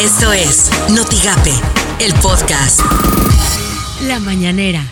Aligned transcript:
Esto 0.00 0.32
es 0.32 0.70
Notigape, 0.94 1.52
el 2.00 2.14
podcast. 2.22 2.80
La 4.08 4.18
mañanera. 4.18 4.82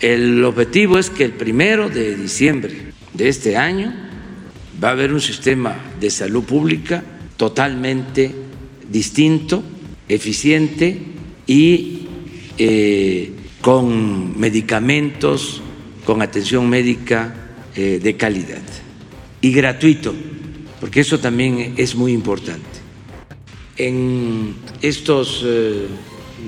El 0.00 0.44
objetivo 0.44 0.96
es 0.96 1.10
que 1.10 1.24
el 1.24 1.32
primero 1.32 1.90
de 1.90 2.14
diciembre 2.14 2.92
de 3.12 3.28
este 3.28 3.56
año 3.56 3.92
va 4.82 4.90
a 4.90 4.92
haber 4.92 5.12
un 5.12 5.20
sistema 5.20 5.76
de 5.98 6.08
salud 6.08 6.44
pública 6.44 7.02
totalmente 7.36 8.32
distinto, 8.88 9.64
eficiente 10.08 11.00
y 11.48 12.06
eh, 12.56 13.32
con 13.60 14.38
medicamentos, 14.38 15.62
con 16.06 16.22
atención 16.22 16.70
médica 16.70 17.34
eh, 17.74 17.98
de 18.00 18.16
calidad 18.16 18.62
y 19.40 19.50
gratuito, 19.50 20.14
porque 20.78 21.00
eso 21.00 21.18
también 21.18 21.74
es 21.76 21.96
muy 21.96 22.12
importante. 22.12 22.83
En 23.76 24.54
estos 24.82 25.42
eh, 25.44 25.88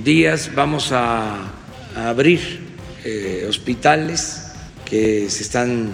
días 0.05 0.53
vamos 0.55 0.93
a, 0.93 1.52
abrir 1.97 2.61
eh, 3.05 3.47
hospitales 3.49 4.52
que 4.85 5.29
se 5.29 5.43
están 5.43 5.91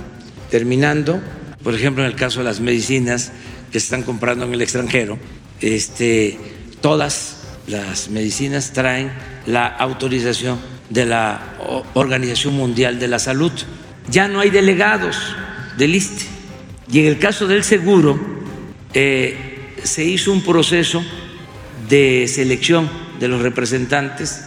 terminando, 0.51 1.23
por 1.63 1.75
ejemplo 1.75 2.05
en 2.05 2.11
el 2.11 2.17
caso 2.17 2.41
de 2.41 2.45
las 2.45 2.61
medicinas 2.61 3.33
que 3.71 3.79
se 3.81 3.87
están 3.87 4.03
comprando 4.03 4.45
en 4.45 4.53
el 4.53 4.61
extranjero, 4.61 5.19
este, 5.61 6.39
todas 6.83 7.45
las 7.67 8.11
medicinas 8.11 8.73
traen 8.73 9.13
la 9.47 9.69
autorización 9.69 10.59
de 10.91 11.07
la 11.07 11.57
Organización 11.95 12.55
Mundial 12.55 12.99
de 12.99 13.09
la 13.09 13.19
Salud. 13.19 13.53
Ya 14.11 14.29
no 14.29 14.41
hay 14.41 14.51
delegados 14.51 15.17
del 15.79 15.95
ISTE. 15.95 16.27
Y 16.91 17.01
en 17.01 17.07
el 17.07 17.19
caso 17.19 17.47
del 17.47 17.65
seguro, 17.65 18.21
eh, 18.93 19.53
se 19.83 20.05
hizo 20.05 20.33
un 20.33 20.43
proceso 20.43 21.03
de 21.93 22.27
selección 22.27 22.89
de 23.21 23.29
los 23.29 23.43
representantes 23.43 24.47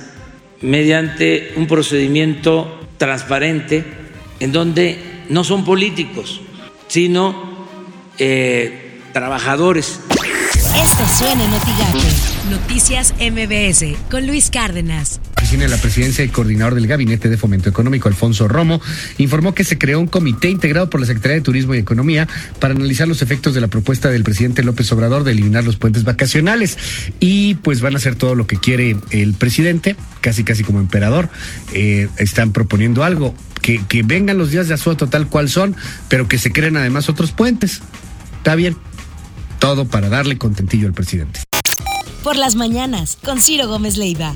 mediante 0.62 1.54
un 1.58 1.68
procedimiento 1.68 2.80
transparente 2.98 3.84
en 4.40 4.52
donde 4.52 4.98
no 5.30 5.44
son 5.44 5.64
políticos, 5.64 6.42
sino 6.88 7.68
eh, 8.18 9.00
trabajadores. 9.14 10.00
Esto 10.76 11.08
suena 11.18 11.44
en 11.46 12.52
Noticias 12.52 13.14
MBS 13.20 13.98
con 14.10 14.28
Luis 14.28 14.50
Cárdenas 14.50 15.20
oficina 15.46 15.66
de 15.66 15.70
la 15.70 15.78
presidencia 15.78 16.26
y 16.26 16.30
coordinador 16.30 16.74
del 16.74 16.88
Gabinete 16.88 17.30
de 17.30 17.38
Fomento 17.38 17.70
Económico, 17.70 18.10
Alfonso 18.10 18.48
Romo, 18.48 18.82
informó 19.20 19.54
que 19.54 19.64
se 19.64 19.78
creó 19.78 20.00
un 20.00 20.08
comité 20.08 20.50
integrado 20.50 20.90
por 20.90 21.00
la 21.00 21.06
Secretaría 21.06 21.36
de 21.36 21.42
Turismo 21.42 21.76
y 21.76 21.78
Economía 21.78 22.28
para 22.60 22.74
analizar 22.74 23.08
los 23.08 23.22
efectos 23.22 23.54
de 23.54 23.62
la 23.62 23.68
propuesta 23.68 24.10
del 24.10 24.24
presidente 24.24 24.64
López 24.64 24.92
Obrador 24.92 25.24
de 25.24 25.34
eliminar 25.34 25.64
los 25.64 25.76
puentes 25.76 26.04
vacacionales. 26.04 26.80
Y 27.20 27.56
pues 27.56 27.82
van 27.82 27.94
a 27.94 27.98
hacer 27.98 28.16
todo 28.16 28.34
lo 28.34 28.48
que 28.48 28.58
quiere 28.58 28.98
el 29.12 29.36
presidente, 29.36 29.96
casi 30.20 30.44
casi 30.44 30.64
como 30.64 30.80
emperador. 30.80 31.30
Eh, 31.74 32.08
están 32.18 32.52
proponiendo 32.52 33.04
algo, 33.04 33.36
que, 33.62 33.86
que 33.88 34.02
vengan 34.02 34.40
los 34.40 34.50
días 34.50 34.68
de 34.68 34.74
asueto 34.74 35.10
tal 35.10 35.28
cual 35.28 35.48
son, 35.48 35.76
pero 36.10 36.28
que 36.28 36.40
se 36.40 36.52
creen 36.52 36.76
además 36.76 37.08
otros 37.08 37.32
puentes. 37.34 37.84
Está 38.40 38.56
bien. 38.56 38.76
Todo 39.60 39.86
para 39.86 40.10
darle 40.10 40.38
contentillo 40.38 40.88
al 40.88 40.94
presidente. 40.94 41.42
Por 42.24 42.36
las 42.36 42.56
mañanas, 42.56 43.18
con 43.24 43.40
Ciro 43.40 43.68
Gómez 43.68 43.98
Leiva. 43.98 44.36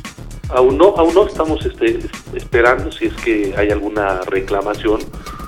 Aún 0.50 0.78
no, 0.78 0.96
aún 0.98 1.14
no 1.14 1.28
estamos 1.28 1.66
este, 1.66 2.00
esperando 2.34 2.92
si 2.92 3.06
es 3.06 3.14
que 3.16 3.54
hay 3.58 3.70
alguna 3.70 4.22
reclamación. 4.22 5.02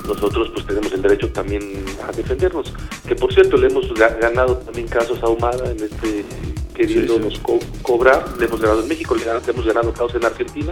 Nosotros 0.08 0.50
pues 0.53 0.66
tenemos 0.66 0.91
el 0.91 1.02
derecho 1.02 1.30
también 1.30 1.61
a 2.08 2.11
defendernos. 2.11 2.73
Que 3.08 3.16
por 3.16 3.33
cierto 3.33 3.58
le 3.58 3.67
hemos 3.67 3.91
ganado 3.94 4.58
también 4.58 4.88
casos 4.88 5.22
a 5.23 5.28
Humada 5.28 5.72
en 5.72 5.83
este 5.83 6.25
queriéndonos 6.73 7.39
cobrar. 7.81 8.25
Le 8.39 8.45
hemos 8.45 8.61
ganado 8.61 8.81
en 8.81 8.88
México, 8.88 9.16
le, 9.16 9.23
hemos 9.23 9.66
ganado 9.66 9.91
casos 9.94 10.16
en 10.16 10.25
Argentina. 10.25 10.72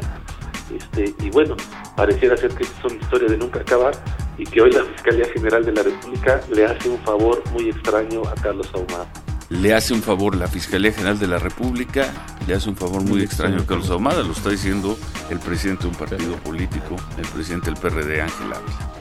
Este, 0.75 1.13
y 1.23 1.30
bueno, 1.30 1.56
pareciera 1.95 2.38
ser 2.38 2.52
que 2.53 2.66
son 2.81 3.00
historias 3.00 3.31
de 3.31 3.38
nunca 3.38 3.59
acabar 3.59 3.94
y 4.39 4.45
que 4.45 4.61
hoy 4.61 4.72
la 4.72 4.83
Fiscalía 4.85 5.25
General 5.33 5.63
de 5.63 5.73
la 5.73 5.83
República 5.83 6.41
le 6.51 6.66
hace 6.66 6.89
un 6.89 6.97
favor 7.03 7.44
muy 7.51 7.69
extraño 7.69 8.22
a 8.25 8.33
Carlos 8.35 8.69
Ahumada 8.73 9.07
le 9.50 9.73
hace 9.73 9.94
un 9.94 10.01
favor 10.01 10.35
la 10.35 10.47
Fiscalía 10.47 10.91
General 10.91 11.17
de 11.17 11.27
la 11.27 11.39
República, 11.39 12.13
le 12.47 12.53
hace 12.53 12.69
un 12.69 12.75
favor 12.75 13.01
muy 13.01 13.23
extraño 13.23 13.61
a 13.61 13.66
Carlos 13.66 13.89
Ahumada, 13.89 14.22
lo 14.22 14.31
está 14.31 14.49
diciendo 14.49 14.97
el 15.29 15.39
presidente 15.39 15.83
de 15.83 15.89
un 15.89 15.95
partido 15.95 16.35
político, 16.38 16.95
el 17.17 17.28
presidente 17.28 17.72
del 17.72 17.79
PRD, 17.79 18.22
Ángel 18.22 18.53
Ávila. 18.53 18.91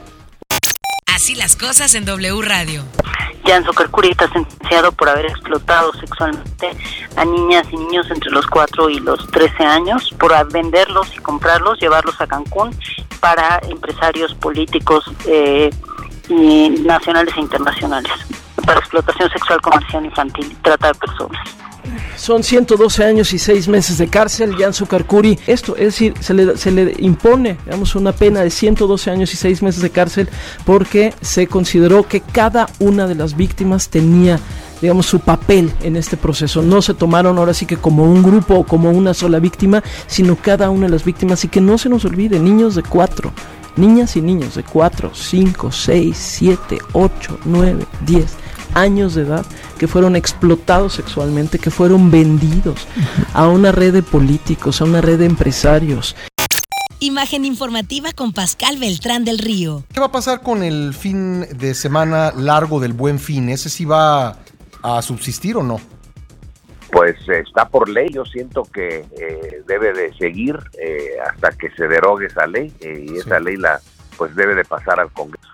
Así 1.05 1.35
las 1.35 1.55
cosas 1.55 1.93
en 1.93 2.05
W 2.05 2.41
Radio. 2.41 2.83
Jan 3.45 3.63
Zuckercuri 3.63 4.09
está 4.09 4.27
sentenciado 4.31 4.91
por 4.91 5.09
haber 5.09 5.27
explotado 5.27 5.93
sexualmente 5.93 6.71
a 7.15 7.25
niñas 7.25 7.67
y 7.71 7.77
niños 7.77 8.09
entre 8.09 8.31
los 8.31 8.45
4 8.47 8.89
y 8.89 8.99
los 8.99 9.27
13 9.27 9.63
años, 9.63 10.13
por 10.19 10.31
venderlos 10.51 11.15
y 11.15 11.19
comprarlos, 11.19 11.79
llevarlos 11.79 12.19
a 12.21 12.27
Cancún 12.27 12.75
para 13.19 13.59
empresarios 13.69 14.33
políticos 14.35 15.05
eh, 15.25 15.69
y 16.29 16.69
nacionales 16.85 17.33
e 17.37 17.41
internacionales 17.41 18.11
para 18.65 18.79
explotación 18.79 19.29
sexual 19.31 19.61
comercial 19.61 20.05
infantil 20.05 20.47
y 20.51 20.55
trata 20.55 20.87
de 20.87 20.93
personas. 20.95 21.39
Son 22.17 22.43
112 22.43 23.03
años 23.03 23.33
y 23.33 23.39
6 23.39 23.67
meses 23.69 23.97
de 23.97 24.07
cárcel, 24.09 24.55
Jan 24.57 24.73
Zucarcuri. 24.73 25.39
Esto, 25.47 25.75
es 25.75 25.85
decir, 25.85 26.13
se 26.19 26.33
le, 26.33 26.57
se 26.57 26.71
le 26.71 26.93
impone, 26.99 27.57
digamos, 27.65 27.95
una 27.95 28.11
pena 28.11 28.41
de 28.41 28.49
112 28.49 29.09
años 29.09 29.33
y 29.33 29.37
6 29.37 29.63
meses 29.63 29.81
de 29.81 29.89
cárcel 29.89 30.29
porque 30.65 31.13
se 31.21 31.47
consideró 31.47 32.03
que 32.07 32.21
cada 32.21 32.67
una 32.79 33.07
de 33.07 33.15
las 33.15 33.35
víctimas 33.35 33.89
tenía 33.89 34.39
digamos, 34.81 35.05
su 35.05 35.19
papel 35.19 35.71
en 35.81 35.95
este 35.95 36.17
proceso. 36.17 36.61
No 36.61 36.81
se 36.81 36.93
tomaron 36.93 37.37
ahora 37.37 37.53
sí 37.53 37.65
que 37.65 37.77
como 37.77 38.03
un 38.03 38.23
grupo 38.23 38.55
o 38.55 38.63
como 38.63 38.91
una 38.91 39.13
sola 39.13 39.39
víctima, 39.39 39.83
sino 40.07 40.35
cada 40.35 40.69
una 40.69 40.85
de 40.85 40.91
las 40.91 41.05
víctimas. 41.05 41.43
Y 41.43 41.47
que 41.47 41.61
no 41.61 41.77
se 41.77 41.89
nos 41.89 42.05
olvide, 42.05 42.39
niños 42.39 42.75
de 42.75 42.83
4, 42.83 43.31
niñas 43.75 44.15
y 44.15 44.21
niños 44.21 44.55
de 44.55 44.63
4, 44.63 45.11
5, 45.13 45.71
6, 45.71 46.17
7, 46.17 46.77
8, 46.93 47.39
9, 47.45 47.85
10 48.05 48.25
años 48.75 49.15
de 49.15 49.23
edad 49.23 49.45
que 49.77 49.87
fueron 49.87 50.15
explotados 50.15 50.93
sexualmente, 50.93 51.57
que 51.59 51.71
fueron 51.71 52.11
vendidos 52.11 52.87
a 53.33 53.47
una 53.47 53.71
red 53.71 53.93
de 53.93 54.03
políticos, 54.03 54.81
a 54.81 54.85
una 54.85 55.01
red 55.01 55.19
de 55.19 55.25
empresarios. 55.25 56.15
Imagen 57.01 57.45
informativa 57.45 58.11
con 58.11 58.33
Pascal 58.33 58.77
Beltrán 58.77 59.23
del 59.23 59.39
Río. 59.39 59.83
¿Qué 59.93 60.01
va 60.01 60.07
a 60.07 60.11
pasar 60.11 60.41
con 60.41 60.63
el 60.63 60.93
fin 60.93 61.45
de 61.57 61.73
semana 61.73 62.33
largo 62.35 62.81
del 62.81 62.91
buen 62.91 63.19
fin? 63.19 63.47
¿Ese 63.47 63.69
sí 63.69 63.85
va 63.85 64.37
a 64.81 65.01
subsistir 65.01 65.57
o 65.57 65.63
no? 65.63 65.79
Pues 66.91 67.17
está 67.27 67.69
por 67.69 67.87
ley, 67.87 68.09
yo 68.11 68.25
siento 68.25 68.63
que 68.63 69.05
eh, 69.19 69.61
debe 69.67 69.93
de 69.93 70.13
seguir 70.17 70.57
eh, 70.81 71.17
hasta 71.29 71.51
que 71.51 71.69
se 71.71 71.87
derogue 71.87 72.25
esa 72.25 72.47
ley 72.47 72.73
eh, 72.81 73.05
y 73.07 73.17
esa 73.17 73.39
ley 73.39 73.57
la 73.57 73.79
pues 74.17 74.35
debe 74.35 74.55
de 74.55 74.65
pasar 74.65 74.99
al 74.99 75.11
Congreso. 75.11 75.47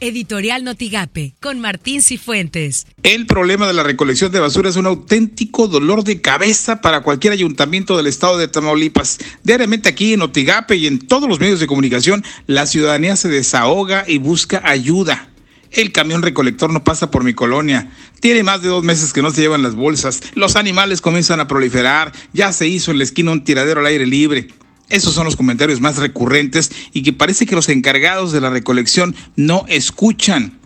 Editorial 0.00 0.62
Notigape, 0.62 1.34
con 1.40 1.58
Martín 1.60 2.02
Cifuentes. 2.02 2.86
El 3.02 3.26
problema 3.26 3.66
de 3.66 3.72
la 3.72 3.82
recolección 3.82 4.30
de 4.30 4.38
basura 4.38 4.68
es 4.68 4.76
un 4.76 4.86
auténtico 4.86 5.66
dolor 5.66 6.04
de 6.04 6.20
cabeza 6.20 6.80
para 6.80 7.00
cualquier 7.00 7.32
ayuntamiento 7.32 7.96
del 7.96 8.06
estado 8.06 8.38
de 8.38 8.46
Tamaulipas. 8.46 9.18
Diariamente 9.42 9.88
aquí 9.88 10.12
en 10.12 10.20
Notigape 10.20 10.76
y 10.76 10.86
en 10.86 11.00
todos 11.00 11.28
los 11.28 11.40
medios 11.40 11.58
de 11.58 11.66
comunicación, 11.66 12.22
la 12.46 12.66
ciudadanía 12.66 13.16
se 13.16 13.28
desahoga 13.28 14.04
y 14.06 14.18
busca 14.18 14.62
ayuda. 14.64 15.28
El 15.70 15.92
camión 15.92 16.22
recolector 16.22 16.72
no 16.72 16.84
pasa 16.84 17.10
por 17.10 17.24
mi 17.24 17.34
colonia. 17.34 17.90
Tiene 18.20 18.42
más 18.42 18.62
de 18.62 18.68
dos 18.68 18.84
meses 18.84 19.12
que 19.12 19.22
no 19.22 19.30
se 19.30 19.42
llevan 19.42 19.62
las 19.62 19.74
bolsas. 19.74 20.20
Los 20.34 20.56
animales 20.56 21.00
comienzan 21.00 21.40
a 21.40 21.48
proliferar. 21.48 22.12
Ya 22.32 22.52
se 22.52 22.66
hizo 22.66 22.90
en 22.90 22.98
la 22.98 23.04
esquina 23.04 23.32
un 23.32 23.44
tiradero 23.44 23.80
al 23.80 23.86
aire 23.86 24.06
libre. 24.06 24.48
Esos 24.88 25.12
son 25.12 25.26
los 25.26 25.36
comentarios 25.36 25.80
más 25.80 25.98
recurrentes 25.98 26.70
y 26.92 27.02
que 27.02 27.12
parece 27.12 27.44
que 27.44 27.54
los 27.54 27.68
encargados 27.68 28.32
de 28.32 28.40
la 28.40 28.50
recolección 28.50 29.14
no 29.36 29.66
escuchan. 29.68 30.58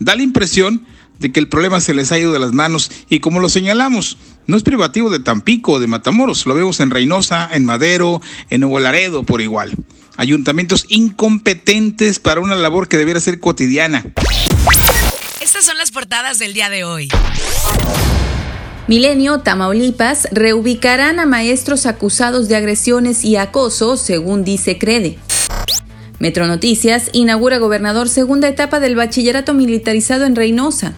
Da 0.00 0.16
la 0.16 0.22
impresión 0.22 0.84
de 1.20 1.30
que 1.30 1.38
el 1.38 1.48
problema 1.48 1.80
se 1.80 1.94
les 1.94 2.10
ha 2.10 2.18
ido 2.18 2.32
de 2.32 2.40
las 2.40 2.52
manos 2.52 2.90
y 3.08 3.20
como 3.20 3.38
lo 3.38 3.48
señalamos, 3.48 4.16
no 4.46 4.56
es 4.56 4.62
privativo 4.64 5.10
de 5.10 5.20
Tampico 5.20 5.72
o 5.72 5.78
de 5.78 5.86
Matamoros, 5.86 6.46
lo 6.46 6.54
vemos 6.54 6.80
en 6.80 6.90
Reynosa, 6.90 7.48
en 7.52 7.64
Madero, 7.64 8.20
en 8.48 8.62
Nuevo 8.62 8.80
Laredo 8.80 9.22
por 9.22 9.40
igual. 9.40 9.72
Ayuntamientos 10.16 10.86
incompetentes 10.88 12.18
para 12.18 12.40
una 12.40 12.56
labor 12.56 12.88
que 12.88 12.96
debiera 12.96 13.20
ser 13.20 13.38
cotidiana. 13.38 14.04
Son 15.60 15.76
las 15.76 15.90
portadas 15.90 16.38
del 16.38 16.54
día 16.54 16.70
de 16.70 16.84
hoy. 16.84 17.08
Milenio, 18.86 19.40
Tamaulipas, 19.40 20.26
reubicarán 20.32 21.20
a 21.20 21.26
maestros 21.26 21.84
acusados 21.84 22.48
de 22.48 22.56
agresiones 22.56 23.26
y 23.26 23.36
acoso, 23.36 23.98
según 23.98 24.42
dice 24.42 24.78
Crede. 24.78 25.18
Metro 26.18 26.46
Noticias 26.46 27.10
inaugura 27.12 27.58
gobernador 27.58 28.08
segunda 28.08 28.48
etapa 28.48 28.80
del 28.80 28.96
bachillerato 28.96 29.52
militarizado 29.52 30.24
en 30.24 30.34
Reynosa. 30.34 30.94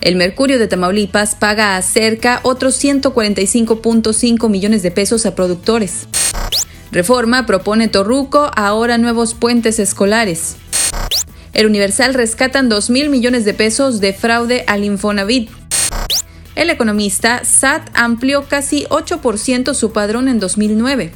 El 0.00 0.16
Mercurio 0.16 0.58
de 0.58 0.66
Tamaulipas 0.66 1.36
paga 1.36 1.76
a 1.76 1.82
cerca 1.82 2.40
otros 2.42 2.82
145.5 2.82 4.48
millones 4.48 4.82
de 4.82 4.90
pesos 4.90 5.24
a 5.24 5.36
productores. 5.36 6.08
Reforma 6.90 7.46
propone 7.46 7.86
Torruco 7.86 8.50
ahora 8.56 8.98
nuevos 8.98 9.34
puentes 9.34 9.78
escolares. 9.78 10.56
El 11.58 11.66
Universal 11.66 12.14
rescatan 12.14 12.68
2 12.68 12.88
mil 12.90 13.10
millones 13.10 13.44
de 13.44 13.52
pesos 13.52 14.00
de 14.00 14.12
fraude 14.12 14.62
al 14.68 14.84
Infonavit. 14.84 15.50
El 16.54 16.70
economista 16.70 17.44
SAT 17.44 17.90
amplió 17.94 18.46
casi 18.46 18.84
8% 18.84 19.74
su 19.74 19.92
padrón 19.92 20.28
en 20.28 20.38
2009. 20.38 21.10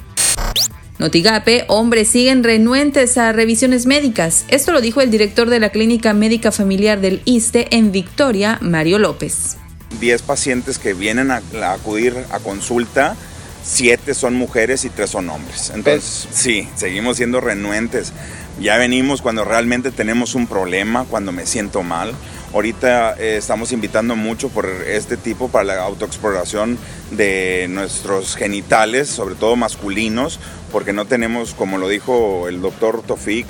Notigape, 0.98 1.64
hombres 1.68 2.08
siguen 2.08 2.42
renuentes 2.42 3.18
a 3.18 3.30
revisiones 3.30 3.86
médicas. 3.86 4.44
Esto 4.48 4.72
lo 4.72 4.80
dijo 4.80 5.00
el 5.00 5.12
director 5.12 5.48
de 5.48 5.60
la 5.60 5.70
Clínica 5.70 6.12
Médica 6.12 6.50
Familiar 6.50 7.00
del 7.00 7.22
ISTE 7.24 7.68
en 7.70 7.92
Victoria, 7.92 8.58
Mario 8.60 8.98
López. 8.98 9.58
10 10.00 10.22
pacientes 10.22 10.80
que 10.80 10.92
vienen 10.92 11.30
a, 11.30 11.40
acudir 11.72 12.16
a 12.32 12.40
consulta, 12.40 13.14
7 13.62 14.12
son 14.12 14.34
mujeres 14.34 14.84
y 14.84 14.90
3 14.90 15.08
son 15.08 15.30
hombres. 15.30 15.70
Entonces, 15.72 16.26
sí, 16.32 16.68
seguimos 16.74 17.18
siendo 17.18 17.40
renuentes. 17.40 18.12
Ya 18.60 18.76
venimos 18.76 19.22
cuando 19.22 19.44
realmente 19.44 19.90
tenemos 19.90 20.34
un 20.34 20.46
problema, 20.46 21.04
cuando 21.04 21.32
me 21.32 21.46
siento 21.46 21.82
mal. 21.82 22.12
Ahorita 22.52 23.14
eh, 23.18 23.36
estamos 23.38 23.72
invitando 23.72 24.14
mucho 24.14 24.50
por 24.50 24.66
este 24.66 25.16
tipo 25.16 25.48
para 25.48 25.64
la 25.64 25.82
autoexploración 25.82 26.78
de 27.10 27.66
nuestros 27.70 28.36
genitales, 28.36 29.08
sobre 29.08 29.34
todo 29.34 29.56
masculinos, 29.56 30.38
porque 30.70 30.92
no 30.92 31.06
tenemos, 31.06 31.54
como 31.54 31.78
lo 31.78 31.88
dijo 31.88 32.48
el 32.48 32.60
doctor 32.60 33.02
Tofik, 33.02 33.46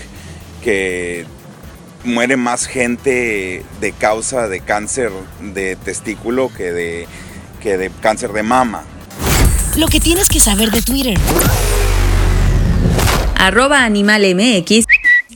que 0.62 1.26
muere 2.04 2.36
más 2.36 2.66
gente 2.66 3.64
de 3.80 3.92
causa 3.92 4.48
de 4.48 4.60
cáncer 4.60 5.10
de 5.40 5.76
testículo 5.76 6.50
que 6.56 6.72
de, 6.72 7.06
que 7.60 7.76
de 7.76 7.90
cáncer 8.00 8.32
de 8.32 8.42
mama. 8.42 8.84
Lo 9.76 9.88
que 9.88 10.00
tienes 10.00 10.28
que 10.28 10.38
saber 10.38 10.70
de 10.70 10.82
Twitter. 10.82 11.18
Arroba 13.36 13.84
Animal 13.84 14.22
MX. 14.36 14.86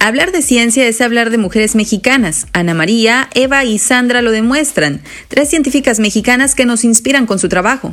Hablar 0.07 0.31
de 0.31 0.41
ciencia 0.41 0.87
es 0.87 1.01
hablar 1.01 1.31
de 1.31 1.37
mujeres 1.37 1.75
mexicanas. 1.75 2.47
Ana 2.53 2.75
María, 2.75 3.29
Eva 3.35 3.65
y 3.65 3.81
Sandra 3.81 4.23
lo 4.23 4.31
demuestran. 4.31 5.01
Tres 5.27 5.51
científicas 5.51 5.99
mexicanas 5.99 6.55
que 6.55 6.65
nos 6.65 6.85
inspiran 6.85 7.27
con 7.27 7.41
su 7.41 7.49
trabajo. 7.49 7.93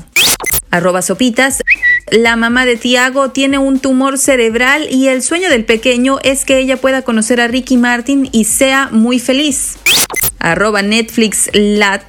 Arroba 0.70 1.02
Sopitas. 1.02 1.64
La 2.12 2.36
mamá 2.36 2.68
de 2.68 2.76
Tiago 2.76 3.32
tiene 3.32 3.58
un 3.58 3.80
tumor 3.80 4.20
cerebral 4.20 4.86
y 4.92 5.08
el 5.08 5.24
sueño 5.24 5.50
del 5.50 5.66
pequeño 5.66 6.20
es 6.24 6.46
que 6.46 6.60
ella 6.60 6.78
pueda 6.78 7.02
conocer 7.02 7.42
a 7.42 7.48
Ricky 7.48 7.78
Martin 7.78 8.30
y 8.32 8.44
sea 8.44 8.90
muy 8.92 9.18
feliz. 9.18 9.78
Arroba 10.38 10.84
Netflix 10.84 11.50
Lat. 11.54 12.04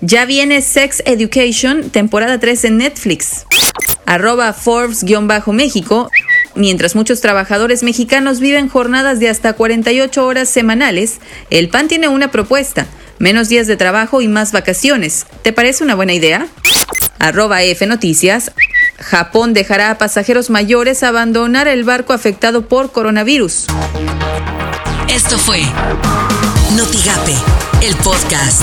Ya 0.00 0.24
viene 0.24 0.62
Sex 0.62 1.02
Education, 1.04 1.90
temporada 1.90 2.40
3 2.40 2.64
en 2.64 2.78
Netflix. 2.78 3.44
Arroba 4.06 4.54
Forbes-México. 4.54 6.10
Mientras 6.54 6.96
muchos 6.96 7.20
trabajadores 7.20 7.82
mexicanos 7.82 8.40
viven 8.40 8.68
jornadas 8.68 9.20
de 9.20 9.28
hasta 9.28 9.52
48 9.52 10.26
horas 10.26 10.48
semanales, 10.48 11.18
el 11.50 11.68
PAN 11.68 11.88
tiene 11.88 12.08
una 12.08 12.30
propuesta, 12.30 12.86
menos 13.18 13.48
días 13.48 13.66
de 13.66 13.76
trabajo 13.76 14.20
y 14.20 14.28
más 14.28 14.52
vacaciones. 14.52 15.26
¿Te 15.42 15.52
parece 15.52 15.84
una 15.84 15.94
buena 15.94 16.12
idea? 16.12 16.48
Arroba 17.18 17.62
F 17.62 17.86
Noticias. 17.86 18.52
Japón 18.98 19.52
dejará 19.54 19.90
a 19.90 19.98
pasajeros 19.98 20.50
mayores 20.50 21.02
abandonar 21.02 21.68
el 21.68 21.84
barco 21.84 22.12
afectado 22.12 22.66
por 22.66 22.90
coronavirus. 22.92 23.66
Esto 25.08 25.38
fue 25.38 25.62
Notigape, 26.76 27.34
el 27.82 27.94
podcast. 27.96 28.62